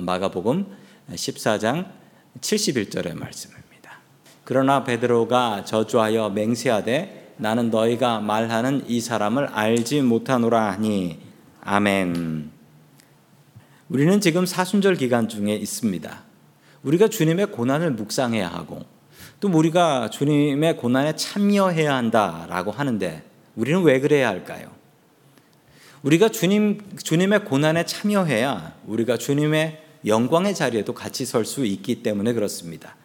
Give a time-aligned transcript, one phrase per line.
[0.00, 0.66] 마가복음
[1.10, 1.90] 14장
[2.40, 3.98] 71절의 말씀입니다.
[4.44, 11.18] 그러나 베드로가 저주하여 맹세하되 나는 너희가 말하는 이 사람을 알지 못하노라 하니
[11.60, 12.50] 아멘.
[13.88, 16.22] 우리는 지금 사순절 기간 중에 있습니다.
[16.82, 18.84] 우리가 주님의 고난을 묵상해야 하고
[19.40, 23.24] 또 우리가 주님의 고난에 참여해야 한다라고 하는데
[23.54, 24.70] 우리는 왜 그래야 할까요?
[26.02, 32.96] 우리가 주님 주님의 고난에 참여해야 우리가 주님의 영광의 자리에도 같이 설 수 있기 때문에 그렇습니다.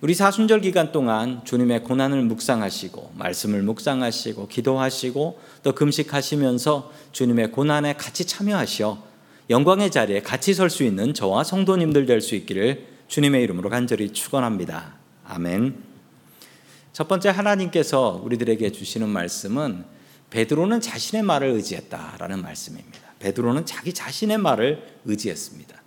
[0.00, 8.26] 우리 사순절 기간 동안 주님의 고난을 묵상하시고 말씀을 묵상하시고 기도하시고 또 금식하시면서 주님의 고난에 같이
[8.26, 9.02] 참여하시어
[9.48, 14.96] 영광의 자리에 같이 설 수 있는 저와 성도님들 될 수 있기를 주님의 이름으로 간절히 축원합니다.
[15.24, 15.82] 아멘.
[16.92, 19.84] 첫 번째 하나님께서 우리들에게 주시는 말씀은
[20.30, 23.05] 베드로는 자신의 말을 의지했다라는 말씀입니다.
[23.18, 25.82] 베드로는 자기 자신의 말을 의지했습니다.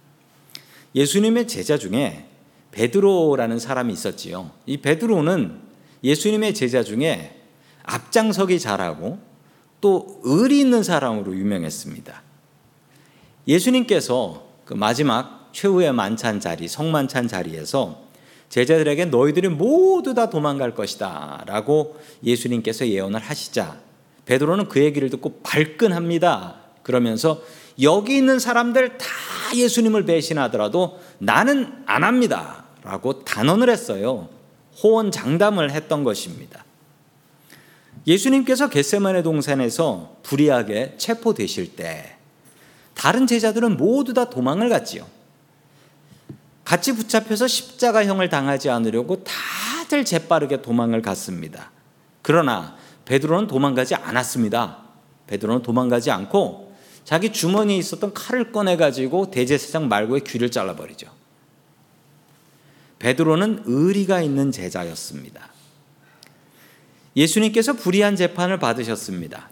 [0.96, 2.26] 예수님의 제자 중에
[2.72, 4.52] 베드로라는 사람이 있었지요.
[4.66, 5.60] 이 베드로는
[6.04, 7.36] 예수님의 제자 중에
[7.84, 9.20] 앞장서기 잘하고
[9.82, 12.22] 또 의리 있는 사람으로 유명했습니다.
[13.48, 18.04] 예수님께서 그 마지막 최후의 만찬 자리, 성만찬 자리에서
[18.50, 23.80] 제자들에게 너희들이 모두 다 도망갈 것이다 라고 예수님께서 예언을 하시자
[24.26, 26.59] 베드로는 그 얘기를 듣고 발끈합니다.
[26.90, 27.44] 그러면서
[27.84, 29.06] 여기 있는 사람들 다
[29.56, 32.66] 예수님을 배신하더라도 나는 안 합니다.
[32.82, 34.28] 라고 단언을 했어요.
[34.82, 36.66] 호언 장담을 했던 것입니다.
[38.08, 42.16] 예수님께서 겟세만의 동산에서 불의하게 체포되실 때
[42.96, 45.06] 다른 제자들은 모두 다 도망을 갔지요.
[46.66, 51.70] 같이 붙잡혀서 십자가형을 당하지 않으려고 다들 재빠르게 도망을 갔습니다.
[52.24, 54.78] 그러나 베드로는 도망가지 않았습니다.
[55.28, 56.69] 베드로는 도망가지 않고
[57.04, 61.08] 자기 주머니에 있었던 칼을 꺼내 가지고 대제사장 말고의 귀를 잘라 버리죠.
[63.00, 65.50] 베드로는 의리가 있는 제자였습니다.
[67.16, 69.50] 예수님께서 불의한 재판을 받으셨습니다.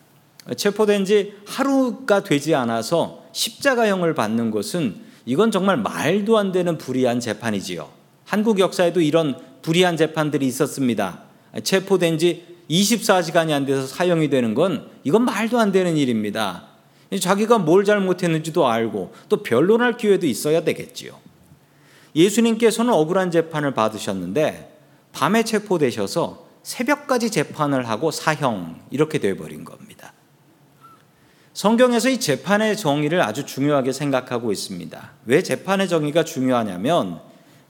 [0.56, 7.90] 체포된 지 하루가 되지 않아서 십자가형을 받는 것은 이건 정말 말도 안 되는 불의한 재판이지요.
[8.26, 11.24] 한국 역사에도 이런 불의한 재판들이 있었습니다.
[11.64, 16.67] 체포된 지 24시간이 안 돼서 사형이 되는 건 이건 말도 안 되는 일입니다.
[17.20, 21.18] 자기가 뭘 잘못했는지도 알고 또 변론할 기회도 있어야 되겠지요.
[22.16, 24.78] 예수님께서는 억울한 재판을 받으셨는데
[25.14, 30.14] 밤에 체포되셔서 새벽까지 재판을 하고 사형 이렇게 되어버린 겁니다.
[31.54, 35.12] 성경에서 이 재판의 정의를 아주 중요하게 생각하고 있습니다.
[35.26, 37.20] 왜 재판의 정의가 중요하냐면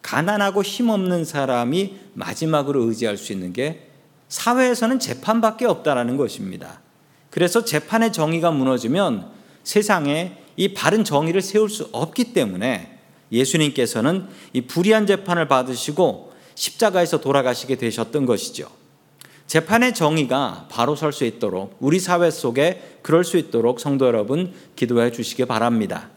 [0.01, 3.87] 가난하고 힘없는 사람이 마지막으로 의지할 수 있는 게
[4.29, 6.81] 사회에서는 재판밖에 없다라는 것입니다.
[7.29, 9.29] 그래서 재판의 정의가 무너지면
[9.63, 12.97] 세상에 이 바른 정의를 세울 수 없기 때문에
[13.31, 18.69] 예수님께서는 이 불의한 재판을 받으시고 십자가에서 돌아가시게 되셨던 것이죠.
[19.45, 25.11] 재판의 정의가 바로 설 수 있도록 우리 사회 속에 그럴 수 있도록 성도 여러분 기도해
[25.11, 26.09] 주시기 바랍니다.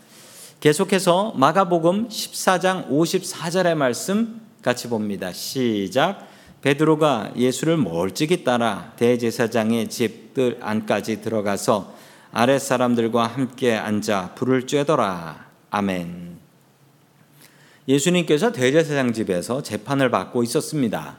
[0.60, 5.32] 계속해서 마가복음 14장 54절의 말씀 같이 봅니다.
[5.32, 6.29] 시작.
[6.62, 11.94] 베드로가 예수를 멀찍이 따라 대제사장의 집들 안까지 들어가서
[12.32, 15.37] 아랫 사람들과 함께 앉아 불을 쬐더라.
[15.71, 16.38] 아멘.
[17.88, 21.16] 예수님께서 대제사장 집에서 재판을 받고 있었습니다.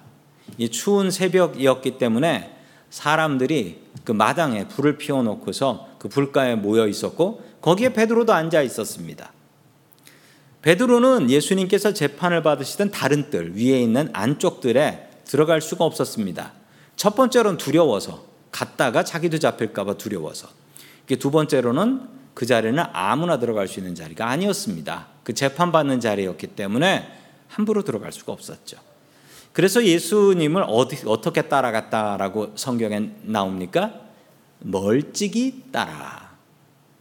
[0.57, 2.55] 이 추운 새벽이었기 때문에
[2.89, 9.33] 사람들이 그 마당에 불을 피워놓고서 그 불가에 모여 있었고 거기에 베드로도 앉아 있었습니다.
[10.61, 16.53] 베드로는 예수님께서 재판을 받으시던 다른 뜰 위에 있는 안쪽들에 들어갈 수가 없었습니다.
[16.95, 20.49] 첫 번째로는 두려워서 갔다가 자기도 잡힐까봐 두려워서.
[21.19, 25.07] 두 번째로는 그 자리는 아무나 들어갈 수 있는 자리가 아니었습니다.
[25.23, 27.11] 그 재판받는 자리였기 때문에
[27.47, 28.77] 함부로 들어갈 수가 없었죠.
[29.53, 33.93] 그래서 예수님을 어디, 어떻게 따라갔다라고 성경에 나옵니까?
[34.59, 36.31] 멀찍이 따라.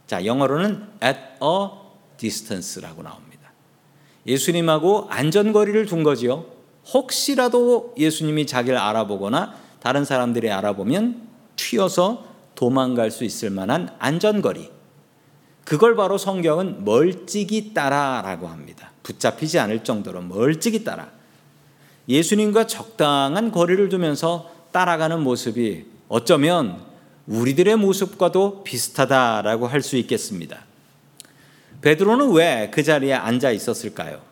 [0.07, 1.69] 자, 영어로는 at a
[2.17, 3.53] distance라고 나옵니다.
[4.27, 6.45] 예수님하고 안전거리를 둔 거지요.
[6.93, 14.69] 혹시라도 예수님이 자기를 알아보거나 다른 사람들이 알아보면 튀어서 도망갈 수 있을 만한 안전거리.
[15.63, 18.91] 그걸 바로 성경은 멀찍이 따라라고 합니다.
[19.03, 21.09] 붙잡히지 않을 정도로 멀찍이 따라.
[22.09, 26.81] 예수님과 적당한 거리를 두면서 따라가는 모습이 어쩌면
[27.27, 30.65] 우리들의 모습과도 비슷하다라고 할 수 있겠습니다.
[31.81, 34.30] 베드로는 왜 그 자리에 앉아 있었을까요?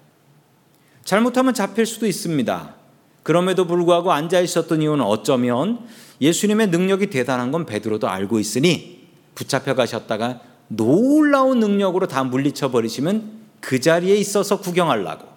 [1.10, 2.76] 잘못하면 잡힐 수도 있습니다.
[3.24, 5.88] 그럼에도 불구하고 앉아 있었던 이유는 어쩌면
[6.22, 13.80] 예수님의 능력이 대단한 건 베드로도 알고 있으니 붙잡혀 가셨다가 놀라운 능력으로 다 물리쳐 버리시면 그
[13.80, 15.28] 자리에 있어서 구경하려고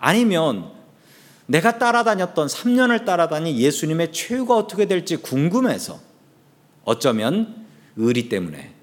[0.00, 0.72] 아니면
[1.46, 6.00] 내가 따라다녔던 3년을 따라다닌 예수님의 최후가 어떻게 될지 궁금해서
[6.82, 8.74] 어쩌면 의리 때문에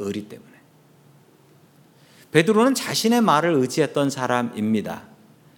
[0.00, 0.52] 의리 때문에
[2.30, 5.11] 베드로는 자신의 말을 의지했던 사람입니다.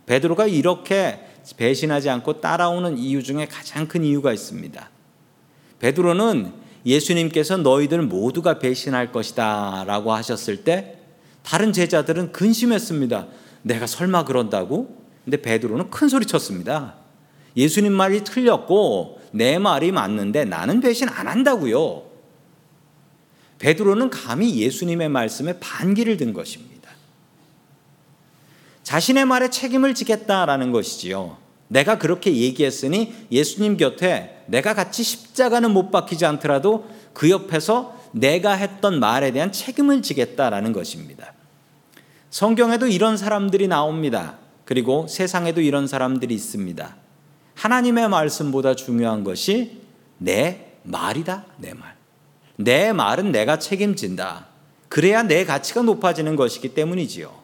[0.07, 1.21] 베드로가 이렇게
[1.57, 4.91] 배신하지 않고 따라오는 이유 중에 가장 큰 이유가 있습니다.
[5.79, 6.53] 베드로는
[6.87, 10.99] 예수님께서 너희들 모두가 배신할 것이다 라고 하셨을 때
[11.43, 13.27] 다른 제자들은 근심했습니다.
[13.63, 15.03] 내가 설마 그런다고?
[15.25, 16.95] 근데 베드로는 큰 소리 쳤습니다.
[17.57, 22.05] 예수님 말이 틀렸고 내 말이 맞는데 나는 배신 안 한다고요.
[23.59, 26.74] 베드로는 감히 예수님의 말씀에 반기를 든 것입니다.
[28.85, 31.39] 자신의 말에 책임을 지겠다라는 것이지요.
[31.69, 39.01] 내가 그렇게 얘기했으니 예수님 곁에 내가 같이 십자가는 못 박히지 않더라도 그 옆에서 내가 했던
[39.01, 41.33] 말에 대한 책임을 지겠다라는 것입니다.
[42.31, 44.39] 성경에도 이런 사람들이 나옵니다.
[44.65, 46.97] 그리고 세상에도 이런 사람들이 있습니다.
[47.55, 49.81] 하나님의 말씀보다 중요한 것이
[50.19, 51.95] 내 말이다, 내 말.
[52.57, 54.47] 내 말은 내가 책임진다.
[54.89, 57.44] 그래야 내 가치가 높아지는 것이기 때문이지요.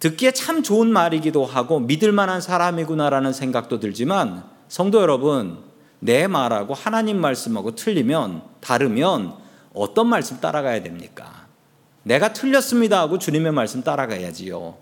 [0.00, 5.58] 듣기에 참 좋은 말이기도 하고 믿을 만한 사람이구나라는 생각도 들지만 성도 여러분,
[5.98, 9.34] 내 말하고 하나님 말씀하고 틀리면 다르면
[9.74, 11.46] 어떤 말씀 따라가야 됩니까?
[12.02, 14.76] 내가 틀렸습니다 하고 주님의 말씀 따라가야지요.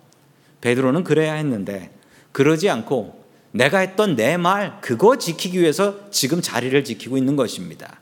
[0.60, 1.92] 베드로는 그래야 했는데
[2.30, 7.98] 그러지 않고 내가 했던 내 말 그거 지키기 위해서 지금 자리를 지키고 있는 것입니다.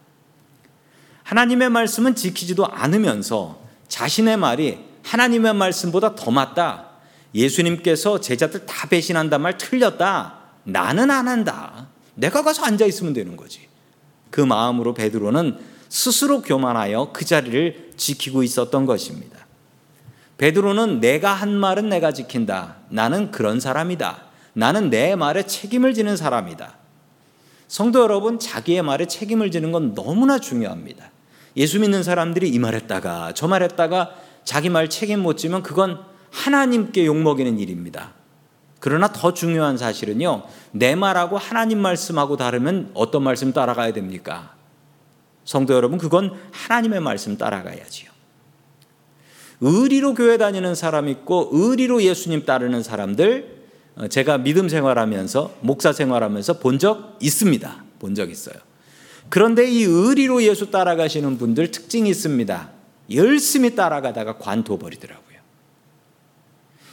[1.23, 3.59] 하나님의 말씀은 지키지도 않으면서
[3.89, 6.86] 자신의 말이 하나님의 말씀보다 더 맞다.
[7.37, 10.39] 예수님께서 제자들 다 배신한단 말 틀렸다.
[10.65, 11.89] 나는 안 한다.
[12.15, 13.69] 내가 가서 앉아 있으면 되는 거지.
[14.31, 19.47] 그 마음으로 베드로는 스스로 교만하여 그 자리를 지키고 있었던 것입니다.
[20.39, 22.77] 베드로는 내가 한 말은 내가 지킨다.
[22.89, 24.25] 나는 그런 사람이다.
[24.55, 26.75] 나는 내 말에 책임을 지는 사람이다.
[27.69, 31.11] 성도 여러분, 자기의 말에 책임을 지는 건 너무나 중요합니다.
[31.57, 36.05] 예수 믿는 사람들이 이 말했다가 저 말했다가 자기 말 책임 못 지면 그건
[36.37, 38.13] 하나님께 욕먹이는 일입니다.
[38.79, 44.55] 그러나 더 중요한 사실은요, 내 말하고 하나님 말씀하고 다르면 어떤 말씀 따라가야 됩니까?
[45.45, 48.11] 성도 여러분, 그건 하나님의 말씀 따라가야지요.
[49.63, 53.57] 의리로 교회 다니는 사람 있고, 의리로 예수님 따르는 사람들,
[53.97, 57.85] 어, 제가 믿음 생활하면서, 목사 생활하면서 본 적 있습니다.
[57.99, 58.57] 본 적 있어요.
[59.31, 62.71] 그런데 이 의리로 예수 따라가시는 분들 특징이 있습니다.
[63.13, 65.26] 열심히 따라가다가 관둬버리더라고요.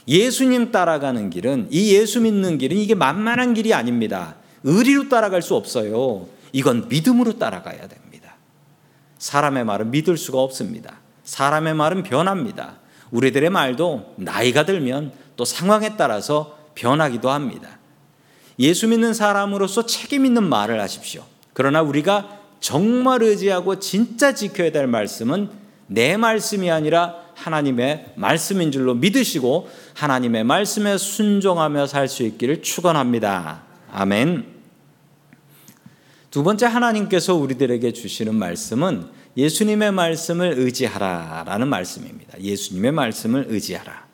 [0.08, 4.36] 예수님 따라가는 길은 이 예수 믿는 길은 이게 만만한 길이 아닙니다.
[4.64, 6.28] 의리로 따라갈 수 없어요.
[6.52, 8.36] 이건 믿음으로 따라가야 됩니다.
[9.18, 11.00] 사람의 말은 믿을 수가 없습니다.
[11.24, 12.80] 사람의 말은 변합니다.
[13.12, 17.80] 우리들의 말도 나이가 들면 또 상황에 따라서 변하기도 합니다.
[18.60, 21.24] 예수 믿는 사람으로서 책임 있는 말을 하십시오.
[21.54, 25.50] 그러나 우리가 정말 의지하고 진짜 지켜야 될 말씀은
[25.88, 33.64] 내 말씀이 아니라 하나님의 말씀인 줄로 믿으시고 하나님의 말씀에 순종하며 살 수 있기를 축원합니다.
[33.92, 34.46] 아멘.
[36.32, 39.08] 두 번째 하나님께서 우리들에게 주시는 말씀은
[39.38, 42.40] 예수님의 말씀을 의지하라라는 말씀입니다.
[42.42, 44.06] 예수님의 말씀을 의지하라.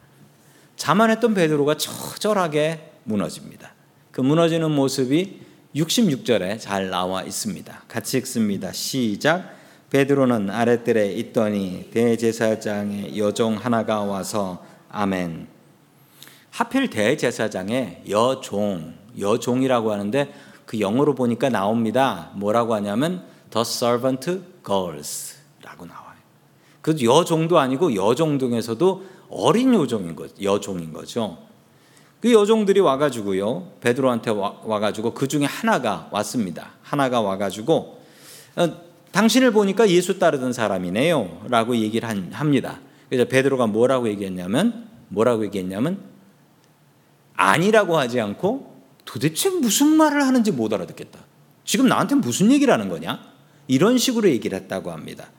[0.75, 3.73] 자만했던 베드로가 처절하게 무너집니다.
[4.11, 5.41] 그 무너지는 모습이
[5.75, 7.83] 66절에 잘 나와 있습니다.
[7.87, 8.71] 같이 읽습니다.
[8.71, 9.58] 시작.
[9.89, 15.47] 베드로는 아랫뜰에 있더니 대제사장의 여종 하나가 와서 아멘.
[16.51, 20.33] 하필 대제사장의 여종, 여종이라고 하는데
[20.65, 22.29] 그 영어로 보니까 나옵니다.
[22.35, 26.09] 뭐라고 하냐면 the servant girls라고 나와요.
[26.81, 31.37] 그 여종도 아니고 여종 중에서도 어린 여종인 거, 여종인 거죠.
[32.21, 36.71] 그 여종들이 와가지고요 베드로한테 와, 와가지고 그 중에 하나가 왔습니다.
[36.81, 37.99] 하나가 와가지고
[38.57, 41.45] 어, 당신을 보니까 예수 따르던 사람이네요.
[41.49, 42.79] 라고 얘기를 합니다.
[43.09, 45.99] 그래서 베드로가 뭐라고 얘기했냐면, 뭐라고 얘기했냐면,
[47.35, 48.75] 아니라고 하지 않고
[49.05, 51.19] 도대체 무슨 말을 하는지 못 알아듣겠다.
[51.63, 53.19] 지금 나한테 무슨 얘기를 하는 거냐?
[53.67, 55.29] 이런 식으로 얘기를 했다고 합니다.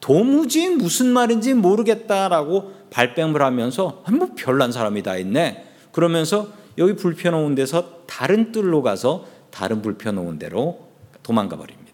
[0.00, 5.66] 도무지 무슨 말인지 모르겠다라고 발뺌을 하면서 뭐 별난 사람이 다 있네.
[5.92, 10.88] 그러면서 여기 불 펴놓은 데서 다른 뜰로 가서 다른 불 펴놓은 데로
[11.22, 11.87] 도망가 버립니다.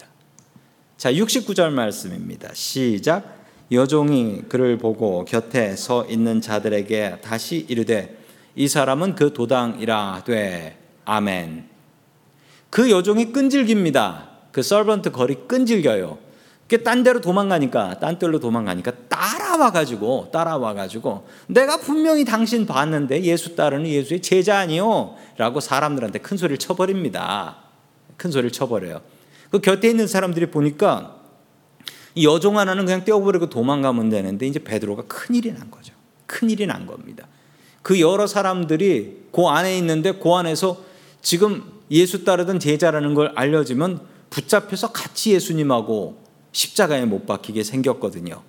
[0.97, 2.51] 자, 69절 말씀입니다.
[2.55, 3.43] 시작.
[3.73, 8.19] 여종이 그를 보고 곁에 서 있는 자들에게 다시 이르되
[8.55, 10.79] 이 사람은 그 도당이라 돼.
[11.05, 11.69] 아멘.
[12.71, 14.29] 그 여종이 끈질깁니다.
[14.53, 16.19] 그 서번트 거리 끈질겨요.
[16.85, 23.23] 딴 데로 도망가니까 딴 데로 도망가니까 따라 따라와 가지고 따라와 가지고 내가 분명히 당신 봤는데
[23.23, 27.57] 예수 따르는 예수의 제자 아니요라고 사람들한테 큰 소리를 쳐버립니다.
[28.17, 29.01] 큰 소리를 쳐버려요.
[29.55, 31.21] 그 곁에 있는 사람들이 보니까
[32.17, 35.95] 이 여종 하나는 그냥 떼어버리고 도망가면 되는데 이제 베드로가 큰 일이 난 거죠.
[36.27, 37.29] 큰 일이 난 겁니다.
[37.81, 40.83] 그 여러 사람들이 그 안에 있는데 그 안에서
[41.23, 46.21] 지금 예수 따르던 제자라는 걸 알려지면 붙잡혀서 같이 예수님하고
[46.51, 48.43] 십자가에 못 박히게 생겼거든요.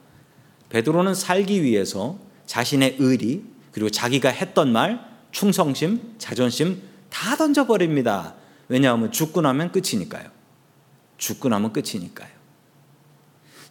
[0.70, 6.82] 베드로는 살기 위해서 자신의 의리 그리고 자기가 했던 말, 충성심, 자존심
[7.12, 8.34] 다 던져버립니다.
[8.70, 10.34] 왜냐하면 죽고 나면 끝이니까요.
[11.18, 12.30] 죽고 나면 끝이니까요.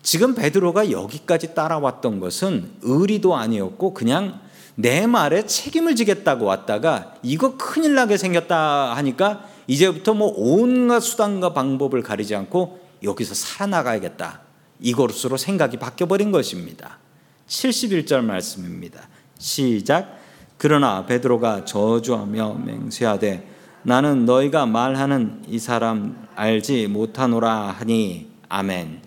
[0.02, 4.40] 지금 베드로가 여기까지 따라왔던 것은 의리도 아니었고 그냥
[4.74, 12.02] 내 말에 책임을 지겠다고 왔다가 이거 큰일 나게 생겼다 하니까 이제부터 뭐 온갖 수단과 방법을
[12.02, 14.42] 가리지 않고 여기서 살아나가야겠다.
[14.80, 16.98] 이것으로 생각이 바뀌어버린 것입니다.
[17.46, 19.08] 71절 말씀입니다.
[19.38, 20.18] 시작.
[20.58, 23.53] 그러나 베드로가 저주하며 맹세하되
[23.84, 29.02] 나는 너희가 말하는 이 사람 알지 못하노라 하니 아멘.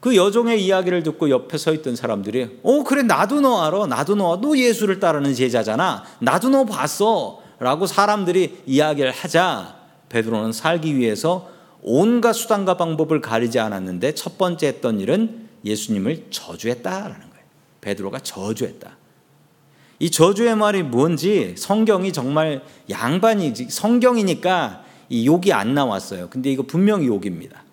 [0.00, 4.40] 그 여종의 이야기를 듣고 옆에 서 있던 사람들이 어 그래 나도 너 알아 나도 너
[4.40, 9.76] 너 예수를 따르는 제자잖아 나도 너 봤어 라고 사람들이 이야기를 하자
[10.08, 11.48] 베드로는 살기 위해서
[11.82, 17.44] 온갖 수단과 방법을 가리지 않았는데 첫 번째 했던 일은 예수님을 저주했다라는 거예요.
[17.80, 18.95] 베드로가 저주했다.
[19.98, 26.28] 이 저주의 말이 뭔지 성경이 정말 양반이지 성경이니까 이 욕이 안 나왔어요.
[26.28, 27.64] 근데 이거 분명히 욕입니다.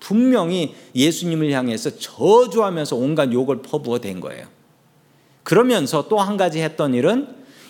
[0.00, 4.46] 분명히 예수님을 향해서 저주하면서 온갖 욕을 퍼부어 댄 거예요.
[5.42, 7.28] 그러면서 또 한 가지 했던 일은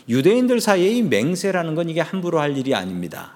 [0.08, 3.34] 유대인들 사이에 이 맹세라는 건 이게 함부로 할 일이 아닙니다.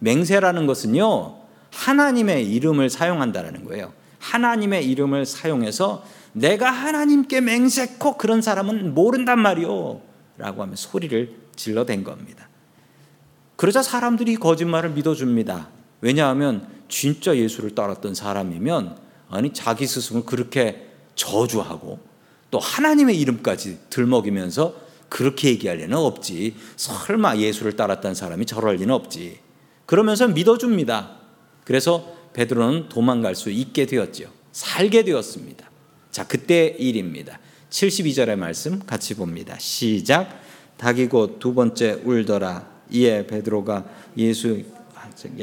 [0.00, 1.36] 맹세라는 것은요,
[1.72, 3.92] 하나님의 이름을 사용한다라는 거예요.
[4.22, 10.00] 하나님의 이름을 사용해서 내가 하나님께 맹세코 그런 사람은 모른단 말이요.
[10.38, 12.48] 라고 하면 소리를 질러댄 겁니다.
[13.56, 15.68] 그러자 사람들이 거짓말을 믿어줍니다.
[16.00, 18.96] 왜냐하면 진짜 예수를 따랐던 사람이면
[19.28, 21.98] 아니 자기 스승을 그렇게 저주하고
[22.50, 24.74] 또 하나님의 이름까지 들먹이면서
[25.08, 26.54] 그렇게 얘기할 리는 없지.
[26.76, 29.40] 설마 예수를 따랐던 사람이 저럴 리는 없지.
[29.84, 31.16] 그러면서 믿어줍니다.
[31.64, 34.24] 그래서 베드로는 도망갈 수 있게 되었죠.
[34.52, 35.70] 살게 되었습니다.
[36.10, 37.38] 자, 그때 일입니다.
[37.70, 39.56] 72절의 말씀 같이 봅니다.
[39.58, 40.40] 시작.
[40.76, 42.70] 닭이 곧 두 번째 울더라.
[42.90, 43.84] 이에 베드로가
[44.18, 44.62] 예수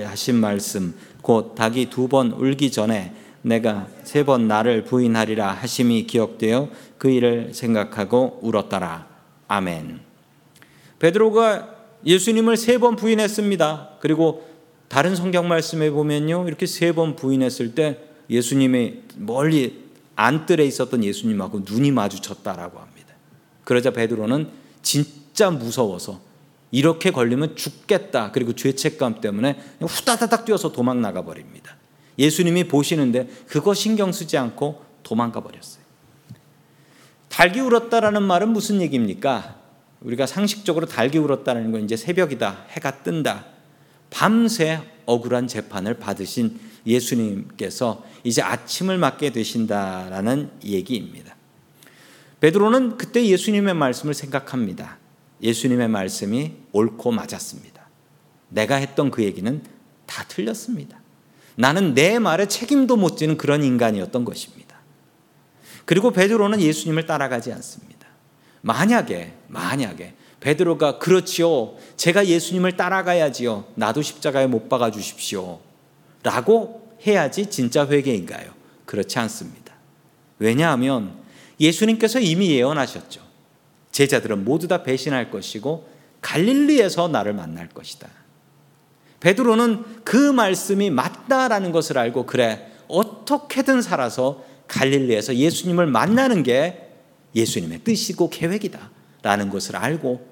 [0.03, 6.69] 하신 말씀 곧 닭이 두 번 울기 전에 내가 세 번 나를 부인하리라 하심이 기억되어
[6.97, 9.07] 그 일을 생각하고 울었더라.
[9.47, 10.01] 아멘.
[10.99, 13.97] 베드로가 예수님을 세 번 부인했습니다.
[14.01, 14.47] 그리고
[14.89, 16.47] 다른 성경 말씀에 보면요.
[16.47, 23.13] 이렇게 세 번 부인했을 때 예수님이 멀리 안뜰에 있었던 예수님하고 눈이 마주쳤다라고 합니다.
[23.63, 24.49] 그러자 베드로는
[24.81, 26.19] 진짜 무서워서
[26.71, 28.31] 이렇게 걸리면 죽겠다.
[28.31, 31.75] 그리고 죄책감 때문에 후다다닥 뛰어서 도망 나가 버립니다.
[32.17, 35.83] 예수님이 보시는데 그거 신경 쓰지 않고 도망가 버렸어요.
[37.29, 39.55] 달기 울었다라는 말은 무슨 얘기입니까?
[40.01, 42.65] 우리가 상식적으로 달기 울었다는 건 이제 새벽이다.
[42.69, 43.45] 해가 뜬다.
[44.09, 51.35] 밤새 억울한 재판을 받으신 예수님께서 이제 아침을 맞게 되신다라는 얘기입니다.
[52.39, 54.97] 베드로는 그때 예수님의 말씀을 생각합니다.
[55.41, 57.87] 예수님의 말씀이 옳고 맞았습니다.
[58.49, 59.61] 내가 했던 그 얘기는
[60.05, 60.99] 다 틀렸습니다.
[61.55, 64.77] 나는 내 말에 책임도 못 지는 그런 인간이었던 것입니다.
[65.85, 68.07] 그리고 베드로는 예수님을 따라가지 않습니다.
[68.61, 71.75] 만약에 만약에 베드로가 그렇지요.
[71.97, 73.65] 제가 예수님을 따라가야지요.
[73.75, 75.59] 나도 십자가에 못 박아 주십시오.
[76.23, 78.51] 라고 해야지 진짜 회개인가요?
[78.85, 79.73] 그렇지 않습니다.
[80.39, 81.13] 왜냐하면
[81.59, 83.21] 예수님께서 이미 예언하셨죠.
[83.91, 85.89] 제자들은 모두 다 배신할 것이고
[86.21, 88.07] 갈릴리에서 나를 만날 것이다.
[89.19, 96.89] 베드로는 그 말씀이 맞다라는 것을 알고 그래 어떻게든 살아서 갈릴리에서 예수님을 만나는 게
[97.35, 100.28] 예수님의 뜻이고 계획이다라는 것을 알고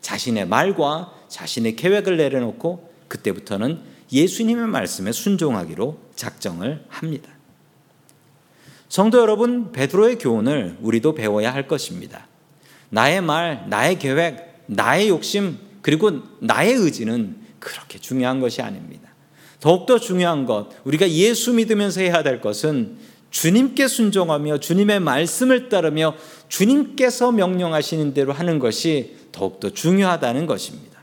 [0.00, 3.80] 자신의 말과 자신의 계획을 내려놓고 그때부터는
[4.12, 7.30] 예수님의 말씀에 순종하기로 작정을 합니다.
[8.88, 12.26] 성도 여러분, 베드로의 교훈을 우리도 배워야 할 것입니다.
[12.88, 19.10] 나의 말, 나의 계획, 나의 욕심, 그리고 나의 의지는 그렇게 중요한 것이 아닙니다.
[19.60, 22.96] 더욱더 중요한 것, 우리가 예수 믿으면서 해야 될 것은
[23.30, 26.14] 주님께 순종하며 주님의 말씀을 따르며
[26.48, 31.00] 주님께서 명령하시는 대로 하는 것이 더욱더 중요하다는 것입니다.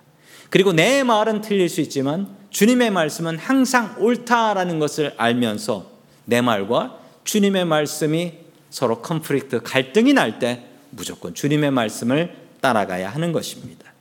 [0.49, 5.91] 그리고 내 말은 틀릴 수 있지만 주님의 말씀은 항상 옳다라는 것을 알면서
[6.25, 8.33] 내 말과 주님의 말씀이
[8.69, 13.91] 서로 컨프릭트 갈등이 날 때 무조건 주님의 말씀을 따라가야 하는 것입니다.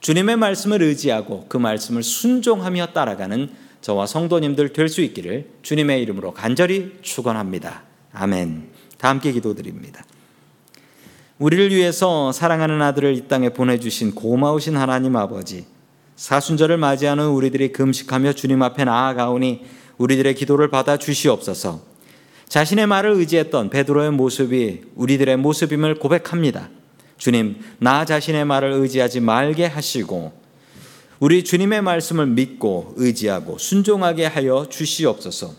[0.00, 6.96] 주님의 말씀을 의지하고 그 말씀을 순종하며 따라가는 저와 성도님들 될 수 있기를 주님의 이름으로 간절히
[7.02, 7.82] 축원합니다.
[8.12, 8.68] 아멘.
[8.98, 10.04] 다 함께 기도드립니다.
[11.38, 15.66] 우리를 위해서 사랑하는 아들을 이 땅에 보내주신 고마우신 하나님 아버지,
[16.16, 19.64] 사순절을 맞이하는 우리들이 금식하며 주님 앞에 나아가오니
[19.98, 21.82] 우리들의 기도를 받아 주시옵소서.
[22.48, 26.70] 자신의 말을 의지했던 베드로의 모습이 우리들의 모습임을 고백합니다.
[27.18, 30.32] 주님, 나 자신의 말을 의지하지 말게 하시고
[31.18, 35.54] 우리 주님의 말씀을 믿고 의지하고 순종하게 하여 주시옵소서.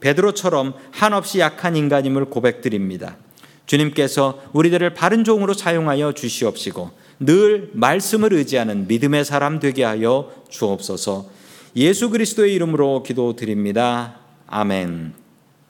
[0.00, 3.16] 베드로처럼 한없이 약한 인간임을 고백드립니다.
[3.66, 6.90] 주님께서 우리들을 바른 종으로 사용하여 주시옵시고
[7.20, 11.28] 늘 말씀을 의지하는 믿음의 사람 되게 하여 주옵소서.
[11.76, 14.18] 예수 그리스도의 이름으로 기도드립니다.
[14.46, 15.14] 아멘.